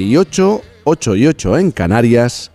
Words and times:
y 0.00 0.16
8, 0.16 0.62
8 0.84 1.16
y 1.16 1.26
8 1.26 1.58
en 1.58 1.70
Canarias. 1.70 2.50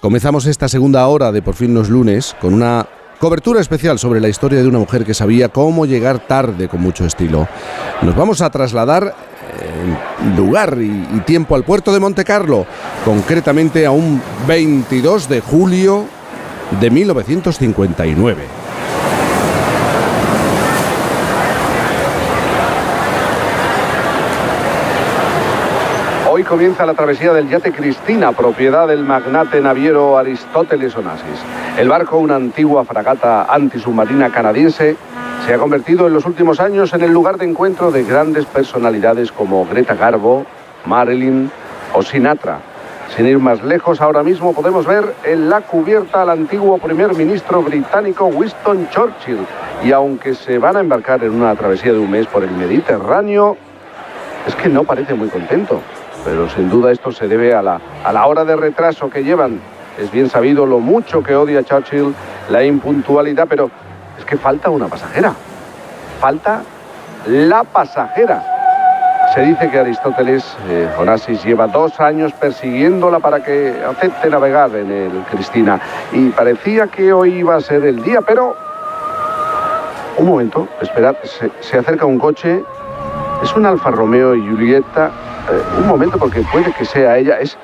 Comenzamos 0.00 0.44
esta 0.46 0.68
segunda 0.68 1.06
hora 1.06 1.32
de 1.32 1.40
Por 1.40 1.54
fin 1.54 1.72
los 1.72 1.88
lunes 1.88 2.36
con 2.40 2.52
una 2.52 2.86
cobertura 3.18 3.60
especial 3.60 3.98
sobre 3.98 4.20
la 4.20 4.28
historia 4.28 4.60
de 4.60 4.68
una 4.68 4.78
mujer 4.78 5.04
que 5.04 5.14
sabía 5.14 5.48
cómo 5.48 5.86
llegar 5.86 6.26
tarde 6.26 6.68
con 6.68 6.82
mucho 6.82 7.06
estilo. 7.06 7.48
Nos 8.02 8.14
vamos 8.14 8.42
a 8.42 8.50
trasladar 8.50 9.14
en 10.22 10.36
lugar 10.36 10.76
y, 10.78 11.20
tiempo 11.20 11.54
al 11.54 11.64
puerto 11.64 11.92
de 11.92 12.00
Monte 12.00 12.24
Carlo, 12.24 12.66
concretamente 13.04 13.86
a 13.86 13.90
un 13.90 14.20
22 14.46 15.28
de 15.28 15.40
julio 15.40 16.04
de 16.80 16.90
1959. 16.90 18.63
Hoy 26.36 26.42
comienza 26.42 26.84
la 26.84 26.94
travesía 26.94 27.32
del 27.32 27.48
yate 27.48 27.70
Cristina, 27.70 28.32
propiedad 28.32 28.88
del 28.88 29.04
magnate 29.04 29.60
naviero 29.60 30.18
Aristóteles 30.18 30.96
Onassis. 30.96 31.40
El 31.78 31.88
barco, 31.88 32.18
una 32.18 32.34
antigua 32.34 32.84
fragata 32.84 33.44
antisubmarina 33.44 34.32
canadiense, 34.32 34.96
se 35.46 35.54
ha 35.54 35.58
convertido 35.58 36.08
en 36.08 36.12
los 36.12 36.26
últimos 36.26 36.58
años 36.58 36.92
en 36.92 37.02
el 37.02 37.12
lugar 37.12 37.38
de 37.38 37.44
encuentro 37.44 37.92
de 37.92 38.02
grandes 38.02 38.46
personalidades 38.46 39.30
como 39.30 39.64
Greta 39.64 39.94
Garbo, 39.94 40.44
Marilyn 40.86 41.52
o 41.92 42.02
Sinatra. 42.02 42.58
Sin 43.14 43.28
ir 43.28 43.38
más 43.38 43.62
lejos, 43.62 44.00
ahora 44.00 44.24
mismo 44.24 44.54
podemos 44.54 44.88
ver 44.88 45.14
en 45.22 45.48
la 45.48 45.60
cubierta 45.60 46.22
al 46.22 46.30
antiguo 46.30 46.78
primer 46.78 47.14
ministro 47.14 47.62
británico 47.62 48.26
Winston 48.26 48.88
Churchill. 48.90 49.46
Y 49.84 49.92
aunque 49.92 50.34
se 50.34 50.58
van 50.58 50.78
a 50.78 50.80
embarcar 50.80 51.22
en 51.22 51.30
una 51.30 51.54
travesía 51.54 51.92
de 51.92 52.00
un 52.00 52.10
mes 52.10 52.26
por 52.26 52.42
el 52.42 52.50
Mediterráneo, 52.50 53.56
es 54.48 54.56
que 54.56 54.68
no 54.68 54.82
parece 54.82 55.14
muy 55.14 55.28
contento 55.28 55.80
pero 56.24 56.48
sin 56.48 56.70
duda 56.70 56.90
esto 56.90 57.12
se 57.12 57.28
debe 57.28 57.54
a 57.54 57.62
la, 57.62 57.80
a 58.02 58.12
la 58.12 58.26
hora 58.26 58.44
de 58.44 58.56
retraso 58.56 59.10
que 59.10 59.22
llevan. 59.22 59.60
Es 59.98 60.10
bien 60.10 60.28
sabido 60.28 60.66
lo 60.66 60.80
mucho 60.80 61.22
que 61.22 61.36
odia 61.36 61.62
Churchill 61.62 62.14
la 62.48 62.64
impuntualidad, 62.64 63.46
pero 63.48 63.70
es 64.18 64.24
que 64.24 64.36
falta 64.36 64.70
una 64.70 64.88
pasajera. 64.88 65.32
Falta 66.20 66.62
la 67.26 67.64
pasajera. 67.64 68.42
Se 69.34 69.40
dice 69.40 69.70
que 69.70 69.78
Aristóteles 69.78 70.44
eh, 70.68 70.88
Onassis 70.98 71.44
lleva 71.44 71.66
dos 71.66 71.98
años 72.00 72.32
persiguiéndola 72.34 73.18
para 73.20 73.42
que 73.42 73.74
acepte 73.88 74.30
navegar 74.30 74.74
en 74.76 74.90
el 74.90 75.12
Cristina. 75.30 75.80
Y 76.12 76.28
parecía 76.30 76.86
que 76.86 77.12
hoy 77.12 77.34
iba 77.34 77.56
a 77.56 77.60
ser 77.60 77.84
el 77.84 78.02
día, 78.02 78.20
pero... 78.20 78.56
Un 80.16 80.26
momento, 80.28 80.68
esperad, 80.80 81.16
se, 81.24 81.50
se 81.60 81.78
acerca 81.78 82.06
un 82.06 82.18
coche. 82.18 82.62
Es 83.42 83.54
un 83.56 83.66
Alfa 83.66 83.90
Romeo 83.90 84.36
y 84.36 84.46
Julieta 84.48 85.10
un 85.78 85.86
momento 85.86 86.18
porque 86.18 86.42
puede 86.52 86.72
que 86.72 86.84
sea 86.84 87.18
ella. 87.18 87.38
Es, 87.40 87.56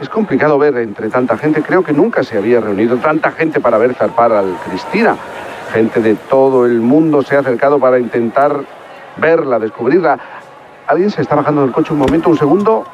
es 0.00 0.08
complicado 0.08 0.58
ver 0.58 0.76
entre 0.78 1.08
tanta 1.08 1.36
gente. 1.36 1.62
Creo 1.62 1.82
que 1.82 1.92
nunca 1.92 2.22
se 2.22 2.38
había 2.38 2.60
reunido 2.60 2.96
tanta 2.96 3.30
gente 3.32 3.60
para 3.60 3.78
ver 3.78 3.94
zarpar 3.94 4.32
al 4.32 4.56
Cristina. 4.66 5.16
Gente 5.72 6.00
de 6.00 6.14
todo 6.14 6.66
el 6.66 6.80
mundo 6.80 7.22
se 7.22 7.36
ha 7.36 7.40
acercado 7.40 7.78
para 7.78 7.98
intentar 7.98 8.60
verla, 9.16 9.58
descubrirla. 9.58 10.18
Alguien 10.86 11.10
se 11.10 11.22
está 11.22 11.34
bajando 11.34 11.62
del 11.62 11.72
coche 11.72 11.92
un 11.92 11.98
momento, 11.98 12.30
un 12.30 12.38
segundo. 12.38 12.84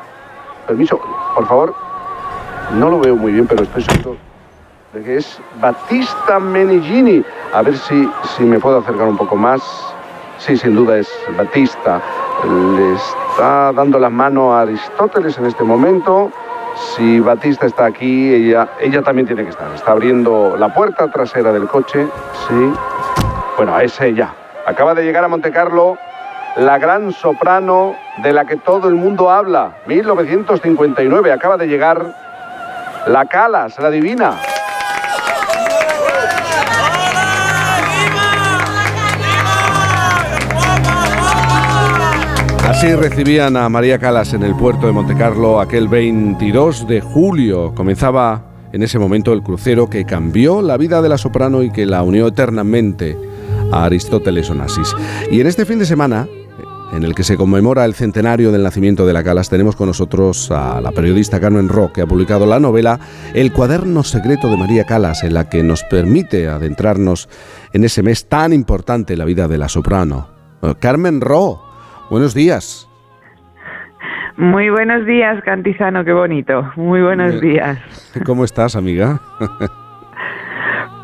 Permiso, 0.66 1.00
por 1.34 1.46
favor. 1.46 1.74
No 2.72 2.88
lo 2.90 2.98
veo 2.98 3.14
muy 3.14 3.32
bien, 3.32 3.46
pero 3.46 3.62
estoy 3.62 3.82
seguro 3.82 4.16
de 4.94 5.02
que 5.02 5.16
es 5.16 5.40
Batista 5.60 6.38
Menigini. 6.38 7.24
A 7.52 7.62
ver 7.62 7.76
si, 7.76 8.08
si 8.36 8.44
me 8.44 8.58
puedo 8.58 8.78
acercar 8.78 9.08
un 9.08 9.16
poco 9.16 9.36
más. 9.36 9.60
Sí, 10.38 10.56
sin 10.56 10.74
duda 10.74 10.98
es 10.98 11.08
Batista. 11.36 12.00
Le 12.42 12.94
está 12.94 13.72
dando 13.72 13.98
la 13.98 14.10
mano 14.10 14.54
a 14.54 14.62
Aristóteles 14.62 15.38
en 15.38 15.46
este 15.46 15.64
momento. 15.64 16.30
Si 16.76 17.20
Batista 17.20 17.66
está 17.66 17.86
aquí, 17.86 18.34
ella, 18.34 18.68
ella 18.80 19.02
también 19.02 19.26
tiene 19.26 19.44
que 19.44 19.50
estar. 19.50 19.72
Está 19.74 19.92
abriendo 19.92 20.56
la 20.58 20.74
puerta 20.74 21.10
trasera 21.10 21.52
del 21.52 21.66
coche. 21.68 22.06
Sí. 22.48 22.72
Bueno, 23.56 23.78
es 23.78 24.00
ella. 24.00 24.34
Acaba 24.66 24.94
de 24.94 25.04
llegar 25.04 25.24
a 25.24 25.28
Montecarlo 25.28 25.96
la 26.56 26.78
gran 26.78 27.12
soprano 27.12 27.96
de 28.18 28.32
la 28.32 28.44
que 28.44 28.56
todo 28.56 28.88
el 28.88 28.94
mundo 28.94 29.30
habla. 29.30 29.76
1959. 29.86 31.32
Acaba 31.32 31.56
de 31.56 31.66
llegar 31.66 32.14
la 33.06 33.24
Calas, 33.26 33.78
la 33.78 33.90
divina. 33.90 34.36
Así 42.64 42.92
recibían 42.94 43.58
a 43.58 43.68
María 43.68 43.98
Calas 43.98 44.32
en 44.32 44.42
el 44.42 44.56
puerto 44.56 44.86
de 44.86 44.92
Montecarlo 44.92 45.60
aquel 45.60 45.86
22 45.86 46.88
de 46.88 47.02
julio. 47.02 47.74
Comenzaba 47.74 48.46
en 48.72 48.82
ese 48.82 48.98
momento 48.98 49.34
el 49.34 49.42
crucero 49.42 49.90
que 49.90 50.06
cambió 50.06 50.62
la 50.62 50.78
vida 50.78 51.02
de 51.02 51.10
la 51.10 51.18
soprano 51.18 51.62
y 51.62 51.70
que 51.70 51.84
la 51.84 52.02
unió 52.02 52.28
eternamente 52.28 53.18
a 53.70 53.84
Aristóteles 53.84 54.48
Onassis. 54.48 54.94
Y 55.30 55.42
en 55.42 55.46
este 55.46 55.66
fin 55.66 55.78
de 55.78 55.84
semana, 55.84 56.26
en 56.94 57.04
el 57.04 57.14
que 57.14 57.22
se 57.22 57.36
conmemora 57.36 57.84
el 57.84 57.92
centenario 57.92 58.50
del 58.50 58.62
nacimiento 58.62 59.04
de 59.04 59.12
la 59.12 59.22
Calas, 59.22 59.50
tenemos 59.50 59.76
con 59.76 59.88
nosotros 59.88 60.50
a 60.50 60.80
la 60.80 60.90
periodista 60.90 61.38
Carmen 61.38 61.68
Rock, 61.68 61.92
que 61.92 62.00
ha 62.00 62.06
publicado 62.06 62.46
la 62.46 62.60
novela 62.60 62.98
El 63.34 63.52
cuaderno 63.52 64.02
secreto 64.02 64.48
de 64.48 64.56
María 64.56 64.84
Calas, 64.84 65.22
en 65.22 65.34
la 65.34 65.50
que 65.50 65.62
nos 65.62 65.82
permite 65.84 66.48
adentrarnos 66.48 67.28
en 67.74 67.84
ese 67.84 68.02
mes 68.02 68.26
tan 68.26 68.54
importante 68.54 69.12
en 69.12 69.18
la 69.18 69.26
vida 69.26 69.48
de 69.48 69.58
la 69.58 69.68
soprano. 69.68 70.28
Carmen 70.80 71.20
Ro, 71.20 71.63
Buenos 72.14 72.32
días. 72.32 72.88
Muy 74.36 74.70
buenos 74.70 75.04
días, 75.04 75.42
Cantizano, 75.42 76.04
qué 76.04 76.12
bonito. 76.12 76.70
Muy 76.76 77.02
buenos 77.02 77.40
días. 77.40 77.76
¿Cómo 78.24 78.44
estás, 78.44 78.76
amiga? 78.76 79.18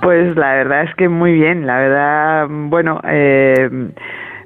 Pues 0.03 0.37
la 0.37 0.53
verdad 0.55 0.85
es 0.85 0.95
que 0.95 1.09
muy 1.09 1.33
bien, 1.33 1.67
la 1.67 1.79
verdad, 1.79 2.47
bueno, 2.49 3.01
eh, 3.03 3.91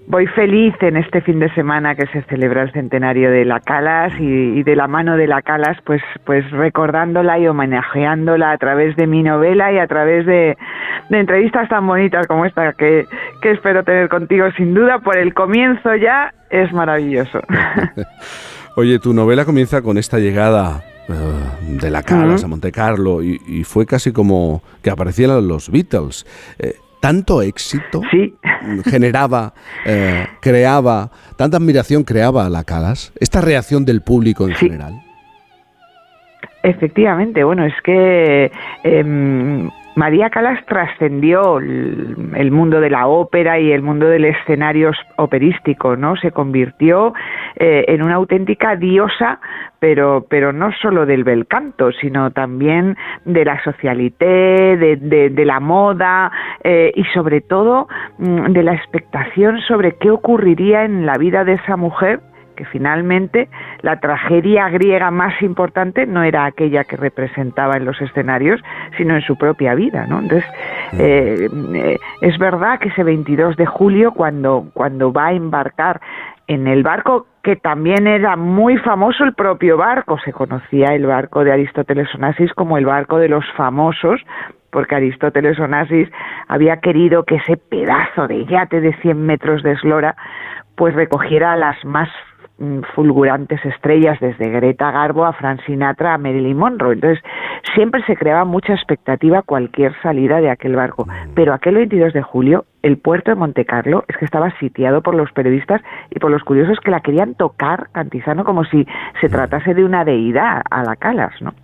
voy 0.06 0.26
feliz 0.28 0.74
en 0.80 0.96
este 0.96 1.20
fin 1.20 1.38
de 1.38 1.52
semana 1.54 1.94
que 1.94 2.06
se 2.06 2.22
celebra 2.22 2.62
el 2.62 2.72
centenario 2.72 3.30
de 3.30 3.44
la 3.44 3.60
Calas 3.60 4.12
y, 4.18 4.62
de 4.62 4.76
la 4.76 4.86
mano 4.86 5.16
de 5.16 5.26
la 5.26 5.42
Calas, 5.42 5.78
pues, 5.84 6.02
pues 6.24 6.48
recordándola 6.50 7.38
y 7.38 7.46
homenajeándola 7.46 8.52
a 8.52 8.58
través 8.58 8.96
de 8.96 9.06
mi 9.06 9.22
novela 9.22 9.72
y 9.72 9.78
a 9.78 9.86
través 9.86 10.26
de, 10.26 10.56
entrevistas 11.10 11.68
tan 11.68 11.86
bonitas 11.86 12.26
como 12.26 12.44
esta 12.44 12.72
que, 12.72 13.06
que 13.40 13.52
espero 13.52 13.84
tener 13.84 14.08
contigo 14.08 14.46
sin 14.56 14.74
duda. 14.74 14.98
Por 14.98 15.16
el 15.16 15.32
comienzo 15.32 15.94
ya 15.96 16.32
es 16.50 16.72
maravilloso. 16.72 17.40
Oye, 18.76 18.98
tu 18.98 19.14
novela 19.14 19.44
comienza 19.44 19.82
con 19.82 19.98
esta 19.98 20.18
llegada 20.18 20.82
eh, 21.08 21.12
de 21.80 21.90
la 21.90 22.02
Calas 22.02 22.44
a 22.44 22.48
Monte 22.48 22.72
Carlo 22.72 23.22
y, 23.22 23.62
fue 23.64 23.84
casi 23.84 24.12
como 24.12 24.62
que 24.82 24.90
aparecieran 24.90 25.46
los 25.46 25.70
Beatles. 25.70 26.26
Eh, 26.58 26.76
tanto 27.04 27.42
éxito 27.42 28.00
generaba, 28.86 29.52
eh, 29.84 30.24
creaba, 30.40 31.10
tanta 31.36 31.58
admiración 31.58 32.02
creaba 32.02 32.48
la 32.48 32.64
Calas, 32.64 33.12
esta 33.20 33.42
reacción 33.42 33.84
del 33.84 34.00
público 34.00 34.48
en 34.48 34.54
general. 34.54 34.94
Efectivamente, 36.62 37.44
bueno, 37.44 37.66
es 37.66 37.74
que 37.84 38.50
em, 38.84 39.68
María 39.96 40.28
Calas 40.30 40.64
trascendió 40.66 41.58
el, 41.58 42.50
mundo 42.50 42.80
de 42.80 42.90
la 42.90 43.06
ópera 43.06 43.60
y 43.60 43.70
el 43.70 43.82
mundo 43.82 44.06
del 44.06 44.24
escenario 44.24 44.90
operístico, 45.16 45.96
¿no? 45.96 46.16
Se 46.16 46.32
convirtió 46.32 47.14
eh, 47.56 47.84
en 47.86 48.02
una 48.02 48.16
auténtica 48.16 48.74
diosa, 48.74 49.38
pero, 49.78 50.26
pero 50.28 50.52
no 50.52 50.72
solo 50.82 51.06
del 51.06 51.22
bel 51.22 51.46
canto, 51.46 51.92
sino 51.92 52.32
también 52.32 52.96
de 53.24 53.44
la 53.44 53.62
socialité, 53.62 54.76
de, 54.76 55.44
la 55.44 55.60
moda 55.60 56.32
eh, 56.64 56.90
y 56.96 57.04
sobre 57.12 57.40
todo 57.40 57.86
mm, 58.18 58.52
de 58.52 58.62
la 58.62 58.74
expectación 58.74 59.60
sobre 59.60 59.96
qué 59.98 60.10
ocurriría 60.10 60.84
en 60.84 61.06
la 61.06 61.18
vida 61.18 61.44
de 61.44 61.52
esa 61.52 61.76
mujer 61.76 62.20
que 62.54 62.64
finalmente 62.64 63.48
la 63.82 64.00
tragedia 64.00 64.68
griega 64.68 65.10
más 65.10 65.40
importante 65.42 66.06
no 66.06 66.22
era 66.22 66.44
aquella 66.44 66.84
que 66.84 66.96
representaba 66.96 67.76
en 67.76 67.84
los 67.84 68.00
escenarios, 68.00 68.60
sino 68.96 69.14
en 69.14 69.22
su 69.22 69.36
propia 69.36 69.74
vida, 69.74 70.06
¿no? 70.06 70.20
Entonces, 70.20 70.48
mm. 70.92 70.96
eh, 71.00 71.48
eh, 71.74 71.98
es 72.20 72.38
verdad 72.38 72.78
que 72.78 72.88
ese 72.88 73.02
22 73.02 73.56
de 73.56 73.66
julio, 73.66 74.12
cuando, 74.12 74.66
cuando 74.72 75.12
va 75.12 75.28
a 75.28 75.32
embarcar 75.32 76.00
en 76.46 76.66
el 76.66 76.82
barco, 76.82 77.26
que 77.42 77.56
también 77.56 78.06
era 78.06 78.36
muy 78.36 78.76
famoso 78.78 79.24
el 79.24 79.34
propio 79.34 79.76
barco, 79.76 80.18
se 80.24 80.32
conocía 80.32 80.94
el 80.94 81.06
barco 81.06 81.44
de 81.44 81.52
Aristóteles 81.52 82.14
Onassis 82.14 82.52
como 82.52 82.76
el 82.78 82.86
barco 82.86 83.18
de 83.18 83.28
los 83.28 83.44
famosos, 83.56 84.20
porque 84.70 84.96
Aristóteles 84.96 85.58
Onassis 85.58 86.08
había 86.48 86.80
querido 86.80 87.24
que 87.24 87.36
ese 87.36 87.56
pedazo 87.56 88.26
de 88.26 88.44
yate 88.44 88.80
de 88.80 88.92
100 88.94 89.24
metros 89.24 89.62
de 89.62 89.72
eslora 89.72 90.16
pues 90.74 90.94
recogiera 90.94 91.52
a 91.52 91.56
las 91.56 91.82
más 91.84 92.08
fulgurantes 92.94 93.64
estrellas 93.64 94.18
desde 94.20 94.48
Greta 94.48 94.90
Garbo 94.92 95.24
a 95.24 95.32
Frank 95.32 95.60
Sinatra 95.66 96.14
a 96.14 96.18
Marilyn 96.18 96.56
Monroe. 96.56 96.94
Entonces, 96.94 97.22
siempre 97.74 98.02
se 98.06 98.16
creaba 98.16 98.44
mucha 98.44 98.74
expectativa 98.74 99.42
cualquier 99.42 99.92
salida 100.02 100.40
de 100.40 100.50
aquel 100.50 100.76
barco, 100.76 101.06
pero 101.34 101.52
aquel 101.52 101.74
22 101.74 102.12
de 102.12 102.22
julio 102.22 102.64
el 102.82 102.98
puerto 102.98 103.30
de 103.30 103.34
Montecarlo 103.36 104.04
es 104.08 104.16
que 104.18 104.24
estaba 104.24 104.56
sitiado 104.58 105.02
por 105.02 105.14
los 105.14 105.32
periodistas 105.32 105.80
y 106.10 106.18
por 106.18 106.30
los 106.30 106.42
curiosos 106.42 106.78
que 106.84 106.90
la 106.90 107.00
querían 107.00 107.34
tocar 107.34 107.88
Cantizano 107.92 108.44
como 108.44 108.64
si 108.64 108.86
se 109.20 109.28
tratase 109.28 109.74
de 109.74 109.84
una 109.84 110.04
deidad 110.04 110.62
a 110.70 110.84
la 110.84 110.94
Calas, 110.96 111.32
¿no? 111.40 111.54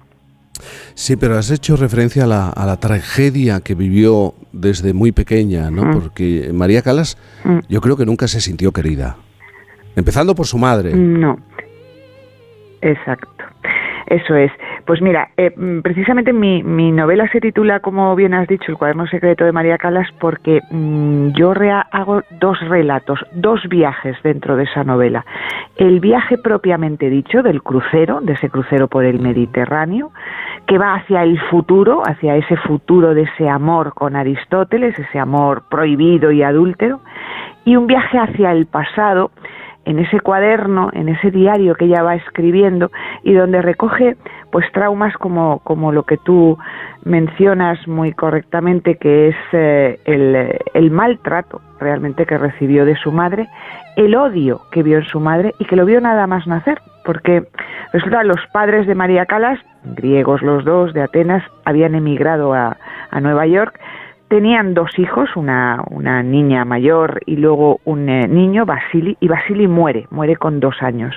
Sí, 0.94 1.16
pero 1.16 1.38
has 1.38 1.50
hecho 1.50 1.76
referencia 1.76 2.24
a 2.24 2.26
la, 2.26 2.76
tragedia 2.76 3.60
que 3.60 3.74
vivió 3.74 4.34
desde 4.52 4.92
muy 4.92 5.12
pequeña, 5.12 5.70
¿no? 5.70 5.86
Mm. 5.86 5.92
Porque 5.92 6.50
María 6.52 6.82
Calas 6.82 7.16
mm. 7.44 7.60
yo 7.68 7.80
creo 7.80 7.96
que 7.96 8.04
nunca 8.04 8.28
se 8.28 8.40
sintió 8.40 8.72
querida. 8.72 9.16
Empezando 9.96 10.34
por 10.34 10.46
su 10.46 10.58
madre. 10.58 10.94
No. 10.94 11.38
Exacto. 12.80 13.44
Eso 14.10 14.34
es. 14.34 14.50
Pues 14.86 15.00
mira, 15.00 15.28
eh, 15.36 15.52
mm, 15.56 15.82
precisamente 15.82 16.32
mi, 16.32 16.64
mi, 16.64 16.90
novela 16.90 17.28
se 17.30 17.40
titula, 17.40 17.78
como 17.78 18.16
bien 18.16 18.34
has 18.34 18.48
dicho, 18.48 18.72
El 18.72 18.76
cuaderno 18.76 19.06
secreto 19.06 19.44
de 19.44 19.52
María 19.52 19.78
Calas, 19.78 20.08
porque 20.18 20.60
mm, 20.68 21.28
yo 21.36 21.54
hago 21.92 22.22
dos 22.40 22.58
relatos, 22.68 23.20
dos 23.32 23.60
viajes 23.68 24.16
dentro 24.24 24.56
de 24.56 24.64
esa 24.64 24.82
novela. 24.82 25.24
El 25.76 26.00
viaje 26.00 26.38
propiamente 26.38 27.08
dicho 27.08 27.44
del 27.44 27.62
crucero, 27.62 28.20
de 28.20 28.32
ese 28.32 28.50
crucero 28.50 28.88
por 28.88 29.04
el 29.04 29.20
Mediterráneo, 29.20 30.10
que 30.66 30.76
va 30.76 30.94
hacia 30.94 31.22
el 31.22 31.40
futuro, 31.42 32.02
hacia 32.04 32.34
ese 32.34 32.56
futuro 32.56 33.14
de 33.14 33.22
ese 33.22 33.48
amor 33.48 33.94
con 33.94 34.16
Aristóteles, 34.16 34.98
ese 34.98 35.20
amor 35.20 35.62
prohibido 35.70 36.32
y 36.32 36.42
adúltero, 36.42 37.00
y 37.64 37.76
un 37.76 37.86
viaje 37.86 38.18
hacia 38.18 38.50
el 38.50 38.66
pasado, 38.66 39.30
en 39.90 39.98
ese 39.98 40.20
cuaderno, 40.20 40.90
en 40.92 41.08
ese 41.08 41.32
diario 41.32 41.74
que 41.74 41.86
ella 41.86 42.04
va 42.04 42.14
escribiendo 42.14 42.92
y 43.24 43.32
donde 43.32 43.60
recoge 43.60 44.16
pues 44.52 44.70
traumas 44.72 45.16
como, 45.16 45.58
como 45.64 45.90
lo 45.90 46.04
que 46.04 46.16
tú 46.16 46.56
mencionas 47.04 47.88
muy 47.88 48.12
correctamente 48.12 48.96
que 48.98 49.28
es 49.28 49.36
eh, 49.52 49.98
el, 50.04 50.58
el 50.74 50.90
maltrato 50.92 51.60
realmente 51.80 52.24
que 52.24 52.38
recibió 52.38 52.84
de 52.84 52.94
su 52.96 53.10
madre, 53.10 53.48
el 53.96 54.14
odio 54.14 54.60
que 54.70 54.84
vio 54.84 54.98
en 54.98 55.06
su 55.06 55.18
madre 55.18 55.54
y 55.58 55.64
que 55.64 55.74
lo 55.74 55.84
vio 55.84 56.00
nada 56.00 56.28
más 56.28 56.46
nacer, 56.46 56.80
porque 57.04 57.48
resulta 57.92 58.22
los 58.22 58.40
padres 58.52 58.86
de 58.86 58.94
María 58.94 59.26
Calas, 59.26 59.58
griegos 59.96 60.40
los 60.42 60.64
dos 60.64 60.92
de 60.92 61.02
Atenas, 61.02 61.42
habían 61.64 61.96
emigrado 61.96 62.54
a, 62.54 62.76
a 63.10 63.20
Nueva 63.20 63.46
York 63.46 63.80
Tenían 64.30 64.74
dos 64.74 64.96
hijos, 64.96 65.28
una, 65.34 65.82
una 65.90 66.22
niña 66.22 66.64
mayor 66.64 67.20
y 67.26 67.34
luego 67.34 67.80
un 67.84 68.08
eh, 68.08 68.28
niño, 68.28 68.64
Basili, 68.64 69.16
y 69.18 69.26
Basili 69.26 69.66
muere, 69.66 70.06
muere 70.12 70.36
con 70.36 70.60
dos 70.60 70.76
años. 70.82 71.16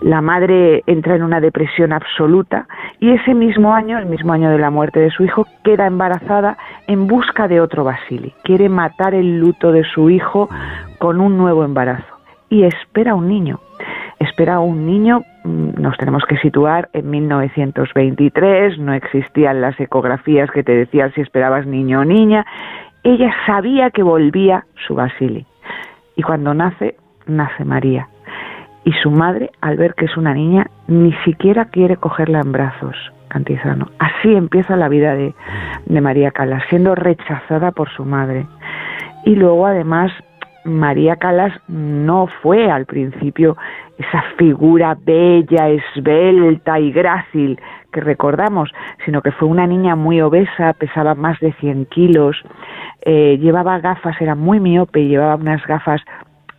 La 0.00 0.22
madre 0.22 0.82
entra 0.86 1.16
en 1.16 1.22
una 1.22 1.38
depresión 1.38 1.92
absoluta 1.92 2.66
y 2.98 3.10
ese 3.10 3.34
mismo 3.34 3.74
año, 3.74 3.98
el 3.98 4.06
mismo 4.06 4.32
año 4.32 4.48
de 4.48 4.58
la 4.58 4.70
muerte 4.70 5.00
de 5.00 5.10
su 5.10 5.22
hijo, 5.22 5.46
queda 5.62 5.86
embarazada 5.86 6.56
en 6.86 7.06
busca 7.06 7.46
de 7.46 7.60
otro 7.60 7.84
Basili. 7.84 8.32
Quiere 8.42 8.70
matar 8.70 9.14
el 9.14 9.38
luto 9.38 9.70
de 9.70 9.84
su 9.84 10.08
hijo 10.08 10.48
con 10.98 11.20
un 11.20 11.36
nuevo 11.36 11.62
embarazo 11.62 12.16
y 12.48 12.64
espera 12.64 13.14
un 13.14 13.28
niño 13.28 13.60
espera 14.20 14.60
un 14.60 14.86
niño, 14.86 15.22
nos 15.80 15.96
tenemos 15.96 16.24
que 16.24 16.36
situar 16.38 16.88
en 16.92 17.10
1923, 17.10 18.78
no 18.78 18.92
existían 18.92 19.60
las 19.60 19.78
ecografías 19.80 20.50
que 20.50 20.62
te 20.62 20.72
decían 20.72 21.12
si 21.14 21.20
esperabas 21.20 21.66
niño 21.66 22.00
o 22.00 22.04
niña, 22.04 22.44
ella 23.02 23.32
sabía 23.46 23.90
que 23.90 24.02
volvía 24.02 24.66
su 24.86 24.94
Basili. 24.94 25.46
Y 26.16 26.22
cuando 26.22 26.52
nace, 26.54 26.96
nace 27.26 27.64
María. 27.64 28.08
Y 28.84 28.92
su 28.92 29.10
madre, 29.10 29.50
al 29.60 29.76
ver 29.76 29.94
que 29.94 30.04
es 30.04 30.16
una 30.16 30.34
niña, 30.34 30.66
ni 30.86 31.12
siquiera 31.24 31.66
quiere 31.66 31.96
cogerla 31.96 32.40
en 32.40 32.52
brazos, 32.52 32.96
Cantizano. 33.28 33.88
Así 33.98 34.34
empieza 34.34 34.76
la 34.76 34.88
vida 34.88 35.14
de, 35.14 35.34
de 35.86 36.00
María 36.00 36.30
Calas, 36.30 36.62
siendo 36.68 36.94
rechazada 36.94 37.72
por 37.72 37.88
su 37.90 38.04
madre. 38.04 38.46
Y 39.24 39.36
luego, 39.36 39.66
además, 39.66 40.12
María 40.64 41.16
Calas 41.16 41.52
no 41.68 42.26
fue 42.42 42.70
al 42.70 42.86
principio 42.86 43.56
esa 43.98 44.22
figura 44.38 44.96
bella, 45.04 45.68
esbelta 45.68 46.78
y 46.78 46.92
grácil 46.92 47.60
que 47.92 48.00
recordamos, 48.00 48.70
sino 49.04 49.20
que 49.22 49.32
fue 49.32 49.48
una 49.48 49.66
niña 49.66 49.96
muy 49.96 50.20
obesa, 50.20 50.72
pesaba 50.74 51.14
más 51.14 51.38
de 51.40 51.52
100 51.54 51.86
kilos, 51.86 52.36
eh, 53.02 53.38
llevaba 53.40 53.78
gafas, 53.80 54.20
era 54.20 54.34
muy 54.34 54.60
miope, 54.60 55.06
llevaba 55.06 55.36
unas 55.36 55.66
gafas 55.66 56.02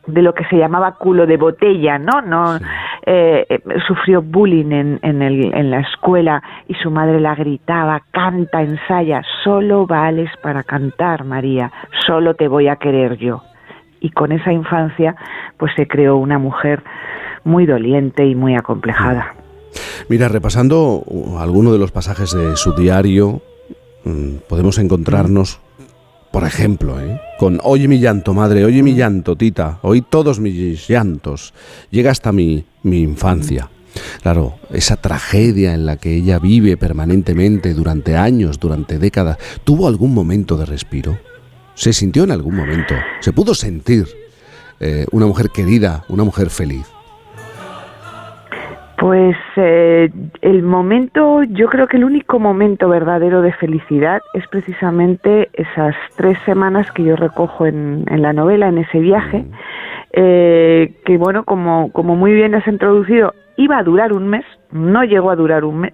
de 0.07 0.21
lo 0.21 0.33
que 0.33 0.45
se 0.45 0.57
llamaba 0.57 0.95
culo 0.95 1.25
de 1.25 1.37
botella, 1.37 1.99
¿no? 1.99 2.21
no 2.21 2.57
eh, 3.05 3.45
eh, 3.47 3.59
sufrió 3.87 4.21
bullying 4.21 4.71
en, 4.71 4.99
en, 5.03 5.21
el, 5.21 5.53
en 5.53 5.71
la 5.71 5.79
escuela 5.81 6.41
y 6.67 6.73
su 6.75 6.89
madre 6.89 7.19
la 7.19 7.35
gritaba, 7.35 8.01
canta, 8.11 8.61
ensaya, 8.61 9.21
solo 9.43 9.85
vales 9.85 10.29
para 10.41 10.63
cantar, 10.63 11.23
María, 11.23 11.71
solo 12.05 12.33
te 12.33 12.47
voy 12.47 12.67
a 12.67 12.75
querer 12.77 13.17
yo. 13.17 13.41
Y 14.01 14.09
con 14.09 14.33
esa 14.33 14.51
infancia, 14.51 15.15
pues 15.57 15.71
se 15.77 15.87
creó 15.87 16.17
una 16.17 16.39
mujer 16.39 16.83
muy 17.43 17.65
doliente 17.65 18.25
y 18.25 18.35
muy 18.35 18.55
acomplejada. 18.55 19.35
Mira, 20.09 20.27
repasando 20.27 21.03
algunos 21.39 21.73
de 21.73 21.79
los 21.79 21.91
pasajes 21.91 22.31
de 22.33 22.57
su 22.57 22.73
diario, 22.73 23.41
mm, 24.03 24.47
podemos 24.49 24.77
encontrarnos, 24.79 25.59
por 26.31 26.43
ejemplo, 26.43 26.99
¿eh? 26.99 27.21
con 27.37 27.59
Oye 27.63 27.87
mi 27.87 27.99
llanto, 27.99 28.33
madre, 28.33 28.65
oye 28.65 28.83
mi 28.83 28.95
llanto, 28.95 29.35
tita, 29.35 29.79
oí 29.81 30.01
todos 30.01 30.39
mis 30.39 30.87
llantos, 30.87 31.53
llega 31.89 32.11
hasta 32.11 32.31
mi, 32.31 32.65
mi 32.83 33.01
infancia. 33.01 33.69
Claro, 34.21 34.55
esa 34.71 34.95
tragedia 34.95 35.73
en 35.73 35.85
la 35.85 35.97
que 35.97 36.15
ella 36.15 36.39
vive 36.39 36.77
permanentemente 36.77 37.73
durante 37.73 38.15
años, 38.15 38.59
durante 38.59 38.99
décadas, 38.99 39.37
¿tuvo 39.63 39.87
algún 39.87 40.13
momento 40.13 40.57
de 40.57 40.65
respiro? 40.65 41.17
¿Se 41.81 41.93
sintió 41.93 42.25
en 42.25 42.31
algún 42.31 42.55
momento? 42.55 42.93
¿Se 43.21 43.33
pudo 43.33 43.55
sentir 43.55 44.05
eh, 44.79 45.07
una 45.11 45.25
mujer 45.25 45.47
querida, 45.49 46.03
una 46.09 46.23
mujer 46.23 46.51
feliz? 46.51 46.85
Pues 48.99 49.35
eh, 49.55 50.11
el 50.41 50.61
momento, 50.61 51.41
yo 51.41 51.69
creo 51.69 51.87
que 51.87 51.97
el 51.97 52.03
único 52.03 52.37
momento 52.37 52.87
verdadero 52.87 53.41
de 53.41 53.51
felicidad 53.53 54.21
es 54.35 54.47
precisamente 54.49 55.49
esas 55.53 55.95
tres 56.17 56.37
semanas 56.45 56.85
que 56.91 57.03
yo 57.03 57.15
recojo 57.15 57.65
en, 57.65 58.05
la 58.15 58.31
novela, 58.31 58.67
en 58.67 58.77
ese 58.77 58.99
viaje, 58.99 59.39
mm. 59.39 59.51
eh, 60.11 60.93
que 61.03 61.17
bueno, 61.17 61.45
como, 61.45 61.91
como 61.93 62.15
muy 62.15 62.33
bien 62.33 62.53
has 62.53 62.67
introducido, 62.67 63.33
iba 63.57 63.79
a 63.79 63.83
durar 63.83 64.13
un 64.13 64.27
mes, 64.27 64.45
no 64.69 65.03
llegó 65.03 65.31
a 65.31 65.35
durar 65.35 65.65
un 65.65 65.79
mes, 65.79 65.93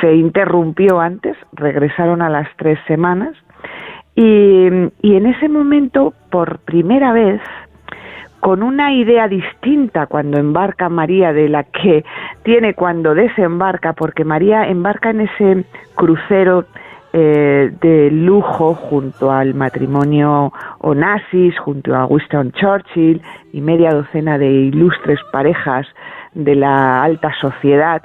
se 0.00 0.14
interrumpió 0.14 0.98
antes, 0.98 1.36
regresaron 1.52 2.22
a 2.22 2.30
las 2.30 2.48
tres 2.56 2.78
semanas, 2.86 3.36
y, 4.20 5.14
en 5.14 5.26
ese 5.26 5.48
momento, 5.48 6.12
por 6.30 6.58
primera 6.58 7.12
vez, 7.12 7.40
con 8.40 8.64
una 8.64 8.92
idea 8.92 9.28
distinta 9.28 10.06
cuando 10.06 10.38
embarca 10.38 10.88
María 10.88 11.32
de 11.32 11.48
la 11.48 11.62
que 11.62 12.04
tiene 12.42 12.74
cuando 12.74 13.14
desembarca, 13.14 13.92
porque 13.92 14.24
María 14.24 14.66
embarca 14.68 15.10
en 15.10 15.20
ese 15.20 15.64
crucero 15.94 16.64
eh, 17.12 17.70
de 17.80 18.10
lujo 18.10 18.74
junto 18.74 19.30
al 19.30 19.54
matrimonio 19.54 20.52
Onassis, 20.80 21.56
junto 21.60 21.94
a 21.94 22.06
Winston 22.06 22.50
Churchill 22.52 23.22
y 23.52 23.60
media 23.60 23.90
docena 23.90 24.36
de 24.36 24.50
ilustres 24.50 25.20
parejas 25.30 25.86
de 26.34 26.56
la 26.56 27.04
alta 27.04 27.32
sociedad 27.40 28.02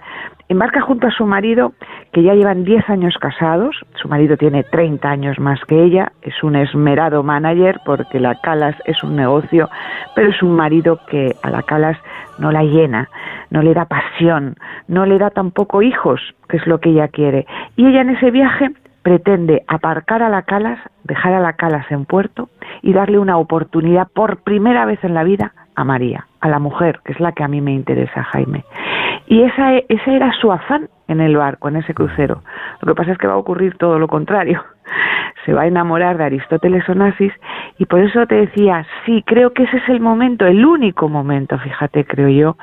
embarca 0.50 0.82
junto 0.82 1.08
a 1.08 1.12
su 1.12 1.26
marido, 1.26 1.74
que 2.12 2.24
ya 2.24 2.34
llevan 2.34 2.64
10 2.64 2.90
años 2.90 3.16
casados, 3.20 3.76
su 3.96 4.08
marido 4.08 4.38
tiene 4.38 4.64
30 4.64 5.10
años 5.10 5.40
más 5.40 5.60
que 5.66 5.84
ella, 5.84 6.12
es 6.22 6.44
un 6.44 6.56
esmerado 6.56 7.24
manager 7.24 7.80
porque 7.86 8.20
la 8.20 8.36
Calas 8.36 8.76
es 8.86 9.04
un 9.04 9.16
negocio, 9.16 9.70
pero 10.16 10.30
es 10.30 10.42
un 10.42 10.56
marido 10.56 11.00
que 11.08 11.36
a 11.42 11.50
la 11.50 11.64
Calas 11.64 11.98
no 12.38 12.52
la 12.52 12.64
llena, 12.64 13.10
no 13.50 13.62
le 13.62 13.74
da 13.74 13.86
pasión, 13.86 14.56
no 14.88 15.06
le 15.06 15.18
da 15.18 15.30
tampoco 15.30 15.82
hijos, 15.82 16.22
que 16.50 16.58
es 16.58 16.68
lo 16.68 16.80
que 16.80 16.90
ella 16.90 17.08
quiere. 17.08 17.46
Y 17.76 17.88
ella 17.88 18.02
en 18.02 18.12
ese 18.12 18.32
viaje 18.32 18.72
pretende 19.04 19.64
aparcar 19.68 20.24
a 20.24 20.30
la 20.30 20.44
Calas, 20.44 20.80
dejar 21.04 21.34
a 21.34 21.40
la 21.40 21.54
Calas 21.54 21.86
en 21.92 22.06
puerto 22.06 22.50
y 22.82 22.94
darle 22.94 23.20
una 23.20 23.38
oportunidad 23.38 24.08
por 24.14 24.38
primera 24.38 24.86
vez 24.86 25.04
en 25.04 25.14
la 25.14 25.24
vida 25.24 25.54
a 25.76 25.84
María, 25.84 26.28
a 26.40 26.50
la 26.50 26.60
mujer, 26.60 27.02
que 27.04 27.12
es 27.12 27.20
la 27.20 27.34
que 27.34 27.44
a 27.44 27.48
mí 27.48 27.62
me 27.62 27.74
interesa, 27.74 28.24
Jaime. 28.24 28.64
Y 29.28 29.42
esa, 29.44 29.78
ese 29.78 30.16
era 30.16 30.32
su 30.34 30.52
afán 30.52 30.90
en 31.08 31.22
el 31.22 31.38
barco, 31.38 31.70
en 31.70 31.78
ese 31.78 31.94
crucero. 31.94 32.42
Lo 32.82 32.94
que 32.94 32.98
pasa 32.98 33.12
es 33.12 33.18
que 33.18 33.28
va 33.28 33.34
a 33.34 33.38
ocurrir 33.38 33.78
todo 33.78 34.00
lo 34.00 34.08
contrario. 34.08 34.64
Se 35.46 35.54
va 35.54 35.64
a 35.64 35.68
enamorar 35.68 36.18
de 36.18 36.24
Aristóteles 36.26 36.88
Onassis 36.88 37.34
y 37.78 37.86
por 37.86 38.00
eso 38.00 38.26
te 38.28 38.36
decía, 38.36 38.86
sí, 39.06 39.24
creo 39.26 39.52
que 39.52 39.64
ese 39.64 39.78
es 39.78 39.90
el 39.90 40.00
momento, 40.00 40.46
el 40.46 40.66
único 40.66 41.10
momento, 41.10 41.58
fíjate, 41.60 42.06
creo 42.06 42.30
yo, 42.30 42.58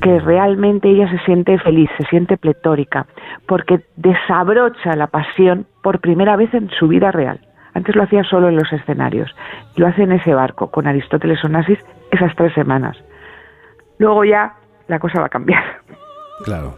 que 0.00 0.20
realmente 0.20 0.88
ella 0.88 1.10
se 1.10 1.18
siente 1.24 1.58
feliz, 1.58 1.90
se 1.96 2.04
siente 2.04 2.36
pletórica, 2.36 3.06
porque 3.46 3.80
desabrocha 3.96 4.94
la 4.94 5.08
pasión 5.08 5.66
por 5.82 6.00
primera 6.00 6.36
vez 6.36 6.54
en 6.54 6.70
su 6.70 6.86
vida 6.86 7.10
real. 7.10 7.40
Antes 7.74 7.96
lo 7.96 8.02
hacía 8.02 8.22
solo 8.24 8.48
en 8.48 8.56
los 8.56 8.72
escenarios, 8.72 9.34
lo 9.76 9.88
hace 9.88 10.02
en 10.02 10.12
ese 10.12 10.34
barco, 10.34 10.70
con 10.70 10.86
Aristóteles 10.86 11.44
Onassis, 11.44 11.78
esas 12.12 12.34
tres 12.36 12.52
semanas. 12.54 12.96
Luego 13.98 14.24
ya 14.24 14.54
la 14.90 14.98
cosa 14.98 15.20
va 15.20 15.26
a 15.26 15.30
cambiar. 15.30 15.62
Claro. 16.44 16.76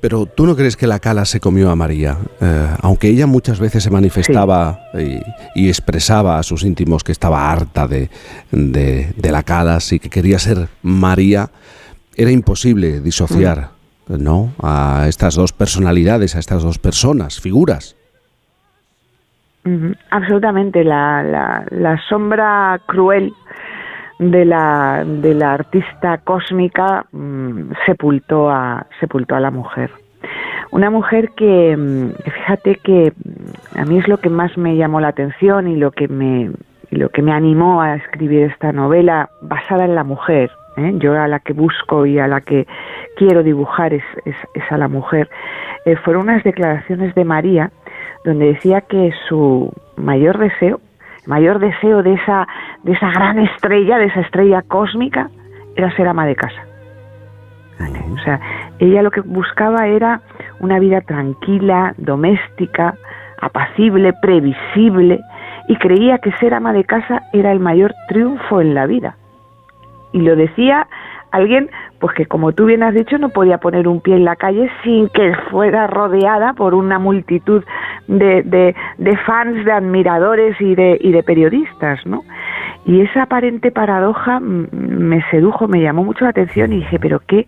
Pero 0.00 0.26
tú 0.26 0.46
no 0.46 0.54
crees 0.54 0.76
que 0.76 0.86
la 0.86 1.00
cala 1.00 1.24
se 1.24 1.40
comió 1.40 1.70
a 1.70 1.76
María, 1.76 2.18
eh, 2.40 2.68
aunque 2.82 3.08
ella 3.08 3.26
muchas 3.26 3.58
veces 3.58 3.82
se 3.82 3.90
manifestaba 3.90 4.78
y, 4.94 5.68
expresaba 5.68 6.38
a 6.38 6.42
sus 6.42 6.62
íntimos 6.62 7.02
que 7.02 7.12
estaba 7.12 7.50
harta 7.50 7.88
de, 7.88 8.10
de, 8.52 9.30
la 9.30 9.42
cala 9.42 9.78
y 9.90 9.98
que 9.98 10.08
quería 10.08 10.38
ser 10.38 10.68
María, 10.82 11.50
era 12.16 12.30
imposible 12.30 13.00
disociar, 13.00 13.70
¿no? 14.08 14.52
A 14.62 15.06
estas 15.08 15.34
dos 15.34 15.52
personalidades, 15.52 16.36
a 16.36 16.38
estas 16.38 16.62
dos 16.62 16.78
personas, 16.78 17.40
figuras. 17.40 17.96
Absolutamente, 20.10 20.84
la, 20.84 21.22
la, 21.22 21.66
la 21.70 22.00
sombra 22.08 22.80
cruel 22.86 23.32
de 24.18 24.44
la, 24.44 25.04
de 25.06 25.34
la 25.34 25.54
artista 25.54 26.18
cósmica 26.18 27.06
mm, 27.12 27.72
sepultó, 27.86 28.50
a, 28.50 28.86
sepultó 29.00 29.36
a 29.36 29.40
la 29.40 29.50
mujer. 29.50 29.90
Una 30.70 30.90
mujer 30.90 31.30
que, 31.36 31.76
mm, 31.76 32.10
fíjate 32.30 32.76
que 32.76 33.12
mm, 33.12 33.78
a 33.78 33.84
mí 33.84 33.98
es 33.98 34.08
lo 34.08 34.18
que 34.18 34.28
más 34.28 34.56
me 34.58 34.76
llamó 34.76 35.00
la 35.00 35.08
atención 35.08 35.68
y 35.68 35.76
lo 35.76 35.92
que 35.92 36.08
me, 36.08 36.50
lo 36.90 37.08
que 37.10 37.22
me 37.22 37.32
animó 37.32 37.80
a 37.80 37.94
escribir 37.94 38.42
esta 38.44 38.72
novela 38.72 39.30
basada 39.40 39.84
en 39.84 39.94
la 39.94 40.04
mujer. 40.04 40.50
¿eh? 40.76 40.92
Yo 40.96 41.18
a 41.18 41.28
la 41.28 41.38
que 41.40 41.52
busco 41.52 42.04
y 42.04 42.18
a 42.18 42.26
la 42.26 42.40
que 42.40 42.66
quiero 43.16 43.42
dibujar 43.42 43.94
es, 43.94 44.04
es, 44.24 44.36
a 44.70 44.78
la 44.78 44.88
mujer. 44.88 45.28
Eh, 45.84 45.96
fueron 45.96 46.24
unas 46.24 46.42
declaraciones 46.44 47.14
de 47.14 47.24
María 47.24 47.70
donde 48.24 48.46
decía 48.46 48.80
que 48.82 49.12
su 49.28 49.72
mayor 49.96 50.38
deseo 50.38 50.80
mayor 51.28 51.58
deseo 51.58 52.02
de 52.02 52.14
esa, 52.14 52.48
de 52.82 52.92
esa 52.92 53.10
gran 53.10 53.38
estrella, 53.38 53.98
de 53.98 54.06
esa 54.06 54.20
estrella 54.20 54.62
cósmica, 54.62 55.30
era 55.76 55.94
ser 55.94 56.08
ama 56.08 56.26
de 56.26 56.34
casa. 56.34 56.60
O 58.12 58.18
sea, 58.24 58.40
ella 58.80 59.02
lo 59.02 59.10
que 59.10 59.20
buscaba 59.20 59.86
era 59.86 60.22
una 60.58 60.80
vida 60.80 61.00
tranquila, 61.02 61.94
doméstica, 61.98 62.96
apacible, 63.40 64.12
previsible, 64.20 65.20
y 65.68 65.76
creía 65.76 66.18
que 66.18 66.32
ser 66.32 66.54
ama 66.54 66.72
de 66.72 66.84
casa 66.84 67.22
era 67.32 67.52
el 67.52 67.60
mayor 67.60 67.94
triunfo 68.08 68.60
en 68.60 68.74
la 68.74 68.86
vida. 68.86 69.16
Y 70.12 70.22
lo 70.22 70.34
decía 70.34 70.88
alguien 71.30 71.70
pues 72.00 72.14
que 72.14 72.26
como 72.26 72.52
tú 72.52 72.66
bien 72.66 72.82
has 72.82 72.94
dicho 72.94 73.18
no 73.18 73.30
podía 73.30 73.58
poner 73.58 73.88
un 73.88 74.00
pie 74.00 74.16
en 74.16 74.24
la 74.24 74.36
calle 74.36 74.70
sin 74.84 75.08
que 75.08 75.34
fuera 75.50 75.86
rodeada 75.86 76.52
por 76.52 76.74
una 76.74 76.98
multitud 76.98 77.64
de, 78.06 78.42
de, 78.98 79.16
fans, 79.18 79.64
de 79.64 79.72
admiradores 79.72 80.60
y 80.60 80.74
de, 80.74 80.98
y 81.00 81.12
de 81.12 81.22
periodistas, 81.22 82.04
¿no? 82.06 82.24
Y 82.86 83.00
esa 83.02 83.24
aparente 83.24 83.70
paradoja 83.70 84.40
me 84.40 85.22
sedujo, 85.30 85.68
me 85.68 85.82
llamó 85.82 86.04
mucho 86.04 86.24
la 86.24 86.30
atención 86.30 86.72
y 86.72 86.76
dije, 86.76 86.98
pero 86.98 87.20
qué, 87.26 87.46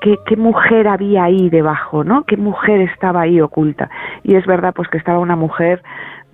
qué, 0.00 0.16
qué 0.26 0.36
mujer 0.36 0.88
había 0.88 1.24
ahí 1.24 1.50
debajo, 1.50 2.04
¿no? 2.04 2.24
¿Qué 2.24 2.36
mujer 2.36 2.80
estaba 2.82 3.22
ahí 3.22 3.40
oculta? 3.40 3.90
Y 4.22 4.36
es 4.36 4.46
verdad 4.46 4.72
pues 4.74 4.88
que 4.88 4.98
estaba 4.98 5.18
una 5.18 5.36
mujer 5.36 5.82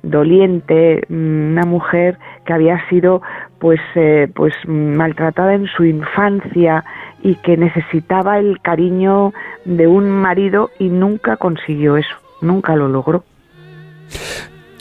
doliente, 0.04 1.02
una 1.09 1.62
mujer 1.62 2.18
que 2.44 2.52
había 2.52 2.87
sido 2.88 3.23
pues 3.59 3.80
eh, 3.94 4.28
pues 4.35 4.52
maltratada 4.66 5.54
en 5.54 5.66
su 5.66 5.85
infancia 5.85 6.85
y 7.25 7.37
que 7.37 7.57
necesitaba 7.57 8.38
el 8.38 8.61
cariño 8.61 9.33
de 9.64 9.88
un 9.88 10.11
marido 10.11 10.71
y 10.78 10.90
nunca 10.90 11.38
consiguió 11.38 11.97
eso, 11.97 12.14
nunca 12.43 12.76
lo 12.76 12.87
logró. 12.87 13.25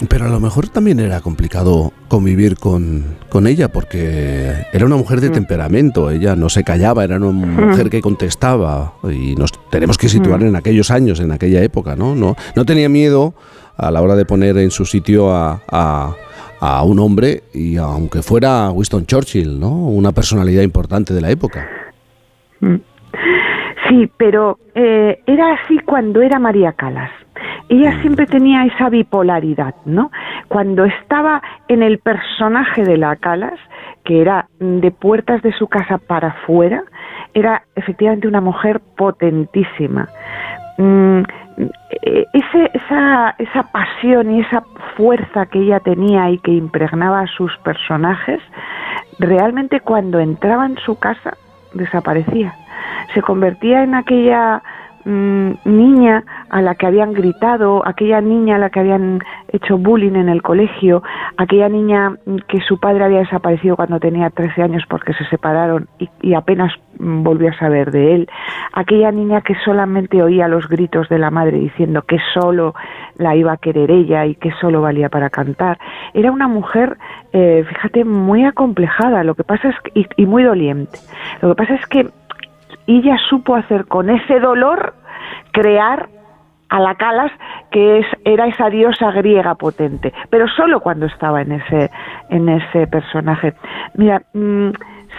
Pero 0.09 0.25
a 0.25 0.29
lo 0.29 0.41
mejor 0.41 0.67
también 0.67 0.99
era 0.99 1.21
complicado 1.21 1.93
convivir 2.09 2.57
con, 2.57 3.15
con 3.29 3.47
ella 3.47 3.69
porque 3.69 4.65
era 4.73 4.85
una 4.85 4.97
mujer 4.97 5.21
de 5.21 5.29
mm. 5.29 5.33
temperamento, 5.33 6.11
ella 6.11 6.35
no 6.35 6.49
se 6.49 6.65
callaba, 6.65 7.05
era 7.05 7.15
una 7.15 7.31
mm. 7.31 7.69
mujer 7.69 7.89
que 7.89 8.01
contestaba 8.01 8.95
y 9.03 9.35
nos 9.35 9.51
tenemos 9.69 9.97
que 9.97 10.09
situar 10.09 10.41
mm. 10.41 10.47
en 10.47 10.55
aquellos 10.57 10.91
años, 10.91 11.21
en 11.21 11.31
aquella 11.31 11.63
época, 11.63 11.95
¿no? 11.95 12.13
No, 12.13 12.35
no 12.55 12.65
tenía 12.65 12.89
miedo 12.89 13.33
a 13.77 13.89
la 13.89 14.01
hora 14.01 14.15
de 14.15 14.25
poner 14.25 14.57
en 14.57 14.71
su 14.71 14.83
sitio 14.85 15.33
a, 15.33 15.61
a, 15.69 16.83
un 16.83 16.99
hombre 16.99 17.43
y 17.53 17.77
aunque 17.77 18.21
fuera 18.21 18.69
Winston 18.71 19.05
Churchill, 19.05 19.59
¿no? 19.59 19.69
Una 19.69 20.11
personalidad 20.11 20.63
importante 20.63 21.13
de 21.13 21.21
la 21.21 21.31
época. 21.31 21.65
Mm. 22.63 22.81
Sí, 23.87 24.09
pero 24.17 24.57
eh, 24.73 25.21
era 25.27 25.53
así 25.53 25.77
cuando 25.79 26.21
era 26.21 26.39
María 26.39 26.71
Calas. 26.73 27.11
Ella 27.69 27.91
mm. 27.91 28.01
siempre 28.01 28.25
tenía 28.25 28.65
esa 28.65 28.89
bipolaridad, 28.89 29.75
¿no? 29.85 30.11
Cuando 30.47 30.85
estaba 30.85 31.41
en 31.67 31.83
el 31.83 31.99
personaje 31.99 32.83
de 32.83 32.97
la 32.97 33.15
Calas, 33.17 33.59
que 34.05 34.21
era 34.21 34.47
de 34.59 34.91
puertas 34.91 35.41
de 35.41 35.51
su 35.53 35.67
casa 35.67 35.97
para 35.97 36.29
afuera, 36.29 36.83
era 37.33 37.63
efectivamente 37.75 38.27
una 38.27 38.41
mujer 38.41 38.81
potentísima. 38.95 40.07
Mm, 40.77 41.21
eh, 42.01 42.25
ese, 42.33 42.71
esa, 42.73 43.35
esa 43.37 43.63
pasión 43.71 44.31
y 44.31 44.41
esa 44.41 44.63
fuerza 44.95 45.45
que 45.45 45.59
ella 45.59 45.79
tenía 45.79 46.29
y 46.29 46.39
que 46.39 46.51
impregnaba 46.51 47.21
a 47.21 47.27
sus 47.27 47.55
personajes, 47.57 48.41
realmente 49.19 49.81
cuando 49.81 50.19
entraba 50.19 50.65
en 50.65 50.77
su 50.77 50.97
casa 50.97 51.37
desaparecía. 51.73 52.55
Se 53.13 53.21
convertía 53.21 53.83
en 53.83 53.95
aquella 53.95 54.61
mm, 55.05 55.51
niña 55.65 56.23
a 56.49 56.61
la 56.61 56.75
que 56.75 56.85
habían 56.85 57.13
gritado, 57.13 57.81
aquella 57.85 58.21
niña 58.21 58.55
a 58.55 58.59
la 58.59 58.69
que 58.69 58.79
habían 58.79 59.19
hecho 59.47 59.77
bullying 59.77 60.15
en 60.15 60.29
el 60.29 60.41
colegio, 60.41 61.03
aquella 61.37 61.69
niña 61.69 62.15
que 62.47 62.59
su 62.61 62.79
padre 62.79 63.05
había 63.05 63.19
desaparecido 63.19 63.75
cuando 63.75 63.99
tenía 63.99 64.29
13 64.29 64.63
años 64.63 64.83
porque 64.89 65.13
se 65.13 65.25
separaron 65.25 65.87
y, 66.21 66.33
apenas 66.33 66.73
volvió 66.99 67.49
a 67.49 67.57
saber 67.57 67.91
de 67.91 68.15
él, 68.15 68.29
aquella 68.73 69.11
niña 69.11 69.41
que 69.41 69.55
solamente 69.65 70.21
oía 70.21 70.47
los 70.47 70.67
gritos 70.67 71.09
de 71.09 71.17
la 71.17 71.31
madre 71.31 71.57
diciendo 71.57 72.03
que 72.03 72.17
solo 72.33 72.73
la 73.17 73.35
iba 73.35 73.53
a 73.53 73.57
querer 73.57 73.91
ella 73.91 74.25
y 74.25 74.35
que 74.35 74.51
solo 74.61 74.81
valía 74.81 75.09
para 75.09 75.29
cantar. 75.29 75.77
Era 76.13 76.31
una 76.31 76.47
mujer, 76.47 76.97
eh, 77.31 77.65
fíjate, 77.67 78.05
muy 78.05 78.45
acomplejada, 78.45 79.23
lo 79.23 79.35
que 79.35 79.43
pasa 79.43 79.69
es 79.69 79.75
y, 79.93 80.07
y 80.17 80.25
muy 80.25 80.43
doliente. 80.43 80.99
Lo 81.41 81.49
que 81.49 81.55
pasa 81.55 81.75
es 81.75 81.85
que 81.87 82.07
ella 82.87 83.17
supo 83.29 83.55
hacer 83.55 83.85
con 83.85 84.09
ese 84.09 84.39
dolor 84.39 84.93
crear 85.51 86.09
a 86.69 86.79
la 86.79 86.95
Calas, 86.95 87.31
que 87.69 87.99
es, 87.99 88.05
era 88.25 88.47
esa 88.47 88.67
diosa 88.69 89.11
griega 89.11 89.53
potente, 89.53 90.11
pero 90.31 90.47
solo 90.47 90.79
cuando 90.79 91.05
estaba 91.05 91.43
en 91.43 91.51
ese, 91.51 91.91
en 92.29 92.49
ese 92.49 92.87
personaje. 92.87 93.53
Mira, 93.93 94.23
mm, 94.33 94.69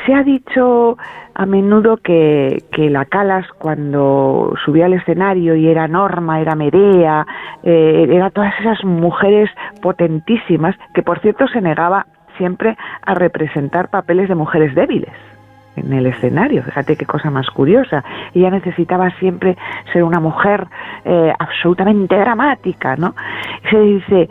se 0.05 0.15
ha 0.15 0.25
dicho 0.25 0.99
a 1.33 1.47
menudo 1.47 1.99
que, 1.99 2.65
que, 2.73 2.91
la 2.91 3.05
Calas 3.05 3.47
cuando 3.59 4.53
subía 4.65 4.87
al 4.87 4.95
escenario 4.95 5.55
y 5.55 5.69
era 5.69 5.87
Norma, 5.87 6.41
era 6.41 6.57
Medea, 6.57 7.25
eh, 7.63 8.09
era 8.11 8.31
todas 8.31 8.53
esas 8.59 8.83
mujeres 8.85 9.49
potentísimas, 9.81 10.75
que 10.93 11.05
por 11.05 11.21
cierto 11.21 11.47
se 11.47 11.61
negaba 11.61 12.07
siempre 12.37 12.77
a 13.07 13.15
representar 13.15 13.91
papeles 13.91 14.29
de 14.29 14.35
mujeres 14.35 14.75
débiles 14.75 15.13
en 15.77 15.93
el 15.93 16.07
escenario. 16.07 16.63
Fíjate 16.63 16.97
qué 16.97 17.07
cosa 17.07 17.31
más 17.31 17.49
curiosa. 17.51 18.05
Ella 18.35 18.51
necesitaba 18.51 19.11
siempre 19.19 19.57
ser 19.93 20.05
una 20.05 20.21
mujer 20.21 20.67
eh, 21.05 21.33
absolutamente 21.39 22.17
dramática, 22.17 22.97
¿no? 22.97 23.15
Se 23.71 23.79
dice, 23.79 24.29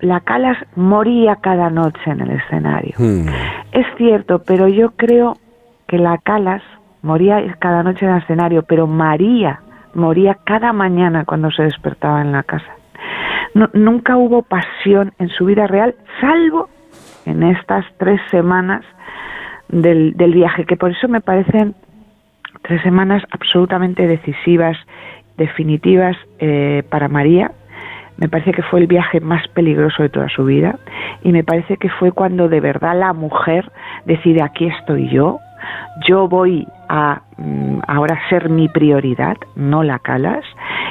la, 0.00 0.20
Calas 0.20 0.58
moría 0.76 1.36
cada 1.36 1.70
noche 1.70 2.02
en 2.06 2.20
el 2.20 2.30
escenario. 2.32 2.94
Hmm. 2.98 3.26
Es 3.72 3.86
cierto, 3.96 4.42
pero 4.44 4.68
yo 4.68 4.90
creo 4.96 5.36
que 5.86 5.98
la 5.98 6.18
Calas 6.18 6.62
moría 7.02 7.42
cada 7.58 7.82
noche 7.82 8.06
en 8.06 8.12
el 8.12 8.22
escenario, 8.22 8.62
pero 8.62 8.86
María 8.86 9.60
moría 9.94 10.38
cada 10.44 10.72
mañana 10.72 11.24
cuando 11.24 11.50
se 11.50 11.64
despertaba 11.64 12.22
en 12.22 12.32
la 12.32 12.42
casa. 12.42 12.72
nunca 13.74 14.16
hubo 14.16 14.42
pasión 14.42 15.12
en 15.18 15.28
su 15.28 15.44
vida 15.44 15.66
real, 15.66 15.94
salvo 16.20 16.68
en 17.26 17.42
estas 17.42 17.84
tres 17.98 18.20
semanas 18.30 18.84
del, 19.72 20.12
del 20.16 20.32
viaje, 20.32 20.64
que 20.64 20.76
por 20.76 20.92
eso 20.92 21.08
me 21.08 21.20
parecen 21.20 21.74
tres 22.62 22.80
semanas 22.82 23.22
absolutamente 23.32 24.06
decisivas, 24.06 24.76
definitivas 25.36 26.16
eh, 26.38 26.84
para 26.88 27.08
María. 27.08 27.50
Me 28.18 28.28
parece 28.28 28.52
que 28.52 28.62
fue 28.62 28.80
el 28.80 28.86
viaje 28.86 29.20
más 29.20 29.48
peligroso 29.48 30.02
de 30.02 30.08
toda 30.08 30.28
su 30.28 30.44
vida 30.44 30.78
y 31.24 31.32
me 31.32 31.42
parece 31.42 31.76
que 31.78 31.88
fue 31.88 32.12
cuando 32.12 32.48
de 32.48 32.60
verdad 32.60 32.96
la 32.96 33.12
mujer 33.12 33.72
decide 34.04 34.42
aquí 34.42 34.66
estoy 34.66 35.08
yo, 35.08 35.40
yo 36.06 36.28
voy 36.28 36.66
a 36.88 37.22
mm, 37.38 37.80
ahora 37.88 38.20
ser 38.28 38.48
mi 38.48 38.68
prioridad, 38.68 39.36
no 39.56 39.82
la 39.82 39.98
calas, 39.98 40.44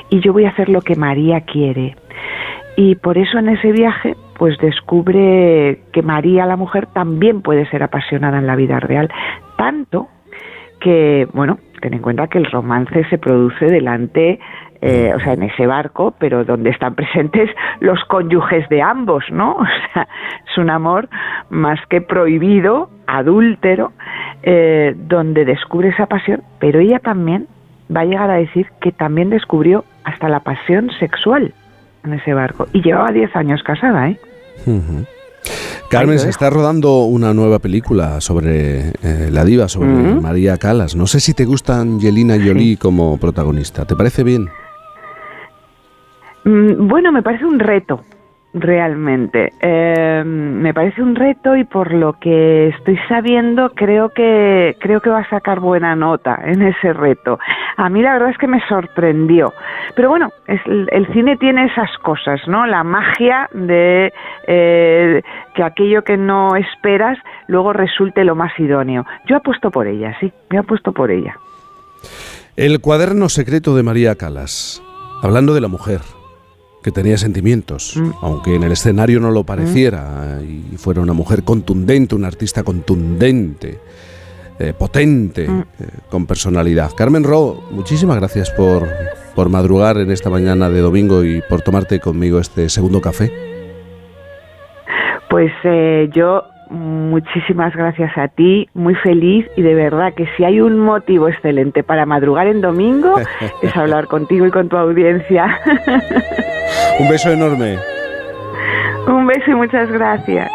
y 0.10 0.20
yo 0.20 0.34
voy 0.34 0.46
a 0.46 0.50
hacer 0.50 0.70
lo 0.70 0.82
que 0.82 0.96
María 0.96 1.42
quiere. 1.42 1.96
Y 2.76 2.96
por 2.96 3.18
eso 3.18 3.38
en 3.38 3.50
ese 3.50 3.72
viaje 3.72 4.16
pues 4.42 4.58
descubre 4.58 5.84
que 5.94 6.02
María 6.02 6.48
la 6.48 6.58
mujer 6.58 6.88
también 6.88 7.44
puede 7.44 7.70
ser 7.70 7.84
apasionada 7.84 8.40
en 8.40 8.48
la 8.48 8.56
vida 8.56 8.80
real, 8.80 9.08
tanto 9.56 10.08
que, 10.80 11.28
bueno, 11.32 11.60
ten 11.80 11.94
en 11.94 12.02
cuenta 12.02 12.26
que 12.26 12.40
el 12.40 12.50
romance 12.50 13.06
se 13.12 13.20
produce 13.20 13.66
delante, 13.66 14.40
eh, 14.82 15.14
o 15.16 15.20
sea, 15.20 15.34
en 15.34 15.44
ese 15.44 15.68
barco, 15.68 16.16
pero 16.18 16.44
donde 16.44 16.72
están 16.72 16.96
presentes 16.96 17.52
los 17.82 18.04
cónyuges 18.06 18.68
de 18.70 18.82
ambos, 18.82 19.24
¿no? 19.30 19.58
O 19.62 19.66
sea, 19.94 20.08
es 20.50 20.58
un 20.58 20.72
amor 20.72 21.08
más 21.52 21.80
que 21.88 22.02
prohibido, 22.02 22.90
adúltero, 23.06 23.92
eh, 24.42 24.96
donde 24.98 25.46
descubre 25.46 25.90
esa 25.90 26.08
pasión, 26.08 26.42
pero 26.58 26.80
ella 26.80 26.98
también 26.98 27.46
va 27.96 28.02
a 28.02 28.06
llegar 28.06 28.32
a 28.32 28.38
decir 28.38 28.66
que 28.82 28.92
también 28.92 29.30
descubrió 29.30 29.86
hasta 30.04 30.30
la 30.30 30.40
pasión 30.40 30.90
sexual 31.00 31.54
en 32.04 32.14
ese 32.14 32.34
barco. 32.34 32.66
Y 32.74 32.82
llevaba 32.82 33.12
10 33.12 33.36
años 33.36 33.62
casada, 33.62 34.10
¿eh? 34.10 34.18
Carmen, 35.90 36.20
se 36.20 36.30
está 36.30 36.50
rodando 36.50 37.04
una 37.04 37.34
nueva 37.34 37.60
película 37.60 38.22
sobre 38.22 38.90
eh, 39.04 39.30
la 39.30 39.44
diva, 39.44 39.68
sobre 39.68 39.90
María 39.90 40.58
Calas. 40.58 40.96
No 40.96 41.06
sé 41.06 41.20
si 41.20 41.34
te 41.34 41.44
gusta 41.46 41.82
Angelina 41.82 42.36
Jolie 42.36 42.78
como 42.78 43.18
protagonista. 43.18 43.86
¿Te 43.86 43.96
parece 43.96 44.24
bien? 44.24 44.50
Mm, 46.46 46.88
bueno, 46.88 47.12
me 47.12 47.22
parece 47.22 47.46
un 47.46 47.60
reto 47.60 48.02
realmente. 48.54 49.54
Eh, 49.62 50.24
me 50.26 50.74
parece 50.74 51.02
un 51.02 51.16
reto 51.16 51.56
y 51.56 51.64
por 51.64 51.94
lo 51.94 52.14
que 52.14 52.70
estoy 52.70 52.98
sabiendo 53.08 53.72
creo 53.72 54.10
que 54.10 54.76
creo 54.80 55.00
que 55.00 55.10
va 55.10 55.20
a 55.20 55.30
sacar 55.30 55.60
buena 55.60 55.96
nota 55.96 56.40
en 56.44 56.62
ese 56.62 56.94
reto. 56.94 57.40
A 57.78 57.90
mí 57.90 58.02
la 58.02 58.14
verdad 58.14 58.30
es 58.30 58.38
que 58.38 58.48
me 58.48 58.62
sorprendió. 58.68 59.54
Pero 59.96 60.10
bueno, 60.10 60.32
el, 60.48 61.08
cine 61.14 61.38
tiene 61.38 61.66
esas 61.66 61.90
cosas, 62.00 62.42
¿no? 62.48 62.66
La 62.68 62.84
magia 62.84 63.50
de 63.54 64.14
eh, 64.48 65.22
que 65.56 65.64
aquello 65.64 66.04
que 66.04 66.18
no 66.18 66.56
esperas 66.56 67.18
luego 67.48 67.74
resulte 67.74 68.24
lo 68.24 68.36
más 68.36 68.58
idóneo. 68.60 69.06
Yo 69.28 69.38
apuesto 69.38 69.72
por 69.72 69.88
ella, 69.88 70.16
sí, 70.20 70.32
me 70.50 70.60
apuesto 70.60 70.92
por 70.92 71.12
ella. 71.12 71.36
El 72.58 72.82
cuaderno 72.82 73.30
secreto 73.30 73.76
de 73.76 73.84
María 73.84 74.16
Calas, 74.16 74.84
hablando 75.24 75.54
de 75.54 75.62
la 75.62 75.68
mujer 75.68 76.02
que 76.84 76.92
tenía 76.92 77.18
sentimientos, 77.18 77.96
mm. 77.96 78.12
aunque 78.22 78.56
en 78.56 78.64
el 78.64 78.72
escenario 78.72 79.20
no 79.20 79.32
lo 79.32 79.44
pareciera, 79.44 80.40
y 80.42 80.78
fuera 80.78 81.02
una 81.02 81.14
mujer 81.14 81.44
contundente, 81.44 82.16
un 82.16 82.26
artista 82.26 82.64
contundente, 82.64 83.80
eh, 84.60 84.74
potente, 84.78 85.48
mm. 85.48 85.60
eh, 85.60 85.66
con 86.10 86.26
personalidad. 86.26 86.92
Carmen 86.96 87.24
Ro, 87.24 87.64
muchísimas 87.72 88.18
gracias 88.18 88.52
por, 88.52 88.88
por 89.36 89.50
madrugar 89.50 89.98
en 89.98 90.12
esta 90.12 90.30
mañana 90.30 90.70
de 90.70 90.82
domingo 90.82 91.24
y 91.24 91.42
por 91.50 91.62
tomarte 91.62 92.00
conmigo 92.00 92.40
este 92.40 92.70
segundo 92.70 93.02
café. 93.02 93.32
Pues 95.30 95.52
eh, 95.64 96.10
yo 96.14 96.44
muchísimas 96.70 97.76
gracias 97.76 98.18
a 98.18 98.28
ti, 98.28 98.68
muy 98.74 98.96
feliz 98.96 99.46
y 99.56 99.62
de 99.62 99.74
verdad 99.76 100.14
que 100.14 100.28
si 100.38 100.44
hay 100.44 100.62
un 100.62 100.80
motivo 100.80 101.28
excelente 101.28 101.84
para 101.84 102.06
madrugar 102.06 102.48
en 102.48 102.62
domingo 102.62 103.16
es 103.62 103.76
hablar 103.76 104.08
contigo 104.08 104.46
y 104.46 104.52
con 104.52 104.70
tu 104.70 104.78
audiencia. 104.78 105.60
Un 107.00 107.10
beso 107.10 107.32
enorme. 107.32 107.78
Un 109.08 109.26
beso 109.28 109.52
y 109.52 109.56
muchas 109.56 109.92
gracias. 109.92 110.52